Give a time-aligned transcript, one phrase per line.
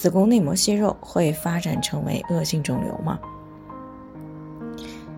[0.00, 3.20] 子宫内膜息肉会发展成为恶性肿瘤吗？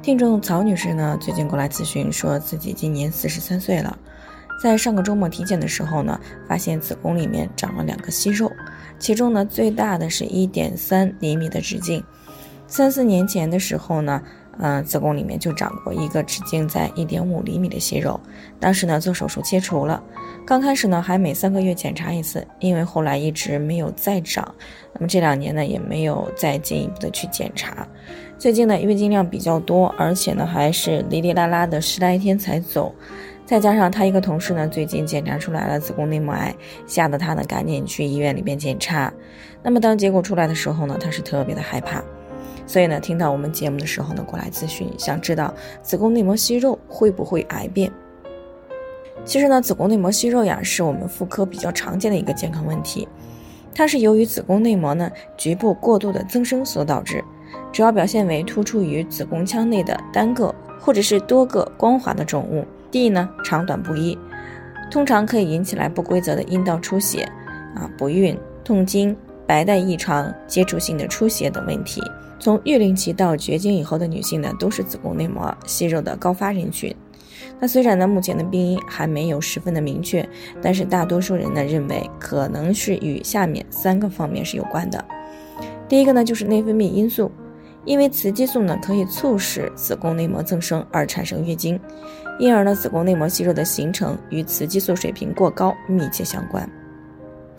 [0.03, 3.97] 听众曹女士呢，最近过来咨询，说自己今年四十三岁了，
[4.61, 6.19] 在上个周末体检的时候呢，
[6.49, 8.51] 发现子宫里面长了两个息肉，
[8.99, 12.03] 其中呢最大的是一点三厘米的直径。
[12.67, 14.21] 三四年前的时候呢，
[14.59, 18.20] 嗯，子宫里面就长过一个直径在一点五厘米的息肉，
[18.61, 20.02] 当时呢做手术切除了。
[20.45, 24.55] 刚开始呢，还每三个月检查一次，因为后来一直没有再长，
[24.92, 27.87] 那么这两年呢，也没有再进一步的去检查。
[28.38, 32.92] 最近呢，月经量比较多，而且呢，还是哩哩啦啦的十来天才走，
[33.47, 36.55] 再加上他一个同事呢，最近检查出来了子宫内膜癌，
[36.87, 39.12] 吓得他呢，赶紧去医院里边检查。
[39.62, 42.03] 那么当结果出来的时候呢，他是特别的害怕，
[42.67, 47.91] 所以呢，听到我们节目的时候呢，过来咨询，想知道子宫内膜息肉会不会癌变。
[49.25, 53.07] 其实呢，子宫内膜息肉呀，是我们妇科比较常见的一个健康问题。
[53.75, 57.25] 它是由于子宫内膜呢局部过度的增生所导致，
[57.73, 64.19] 主要表现为突出于子宫腔内的单个或者是多个光滑的肿物，地呢长短不一，
[64.91, 67.23] 通常可以引起来不规则的阴道出血、
[67.75, 69.17] 啊不孕、痛经、
[69.53, 72.03] 白带异常、接触性的出血等问题。
[72.39, 76.91] 从育龄期到绝经以后的女性呢，都是子宫内膜息肉的高发人群。
[77.61, 80.27] 那虽然呢，目前的病因还没有十分的明确，
[80.62, 85.05] 但是大多数人呢认为可能是与下面三个方面是有关的。
[85.87, 87.31] 第一个呢就是内分泌因素，
[87.84, 91.78] 因为雌激素呢可以促使子宫内膜增生而产生月经，
[92.39, 96.66] 因而呢子宫内膜息肉的形成与雌激素水平过高密切相关。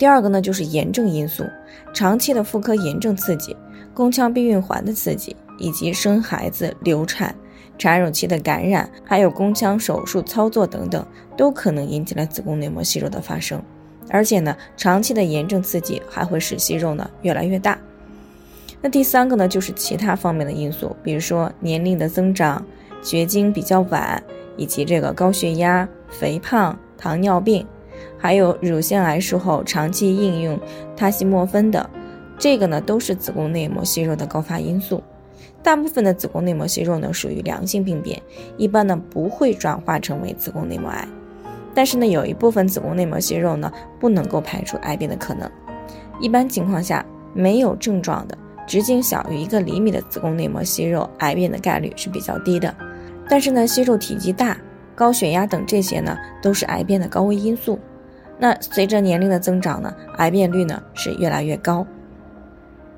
[0.04, 1.46] 第二个呢就是炎症因素，
[1.94, 3.56] 长期的妇科炎症刺激、
[3.94, 7.34] 宫腔避孕环的刺激以及生孩子、流产。
[7.78, 11.06] 产乳期的感染，还有宫腔手术操作等等，
[11.38, 13.62] 都可能引起了子宫内膜息肉的发生。
[14.10, 17.78] 而且呢，长期的炎症刺激还会使息肉呢越来越大。
[18.82, 22.62] 那第三个呢，就是其他方面的因素，比如说年龄的增长、
[23.02, 24.22] 绝经比较晚，
[24.58, 27.66] 以及这个高血压、肥胖、糖尿病，
[28.18, 30.58] 还有乳腺癌术后长期应用
[30.96, 31.88] 他西莫芬的，
[32.38, 35.02] 这个呢都是子宫内膜息肉的高发因素。
[35.62, 38.20] 大部分的子宫内膜息肉呢属于良性病变，
[38.56, 41.06] 一般呢不会转化成为子宫内膜癌。
[41.74, 45.50] 但是呢有一部分子宫内膜息肉呢不能够排除癌变的可能。
[46.20, 52.74] 一般情况下，没有症状的直径小于一个厘米的子宫内膜息肉，癌变的概率是比较低的。
[53.28, 54.56] 但是呢息肉体积大、
[54.94, 57.78] 高血压等这些呢都是癌变的高危因素。
[58.44, 61.86] 那随着年龄的增长呢，癌变率呢是越来越高。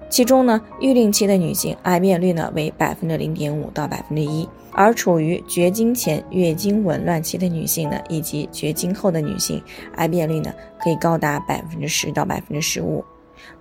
[0.09, 9.63] 其中呢，育龄期的女性癌变率呢为百分之零点五到百分之一，而处于绝经前月经紊乱期的女性呢，以及绝经后的女性，
[9.95, 13.05] 癌变率呢可以高达百分之十到百分之十五。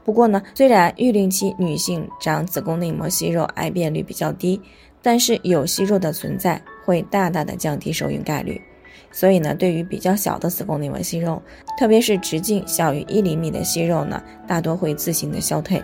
[0.04, 4.60] 不过呢，虽然育龄期女性长子宫内膜息肉癌变率比较低，
[5.04, 8.60] 但是有息肉的存在会大大的降低受孕概率。
[9.12, 11.42] 所以呢，对于比较小的子宫内膜息肉，
[11.80, 15.82] 特别是直径小于一厘米的息肉呢，大多会自行的消退。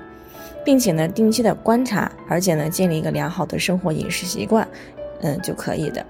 [0.64, 4.68] 并且呢，定期的观察，而且呢，建立一个良好的生活饮食习惯，
[5.22, 6.06] 嗯，就可以的。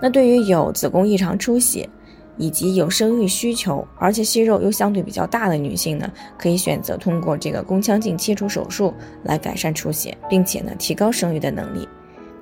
[0.00, 1.88] 那对于有子宫异常出血，
[2.36, 6.08] 以及有生育需求，而且息肉又相对比较大的女性呢，
[6.38, 8.94] 可以选择通过这个宫腔镜切除手术
[9.24, 11.88] 来改善出血，并且呢，提高生育的能力。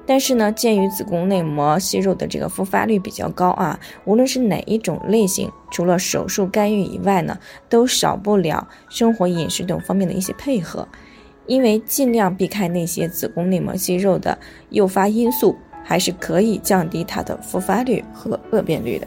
[0.04, 10.86] 但是呢，鉴于子宫内膜息肉的这个复发率比较高啊，无论是哪一种类型，除了手术干预以外呢，都少不了生活饮食等方面的一些配合，
[11.46, 14.36] 因为尽量避开那些子宫内膜息肉的
[14.70, 19.06] 诱发因素，还是可以降低它的复发率和恶变率的。